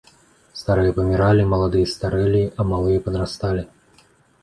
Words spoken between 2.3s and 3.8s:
а малыя падрасталі.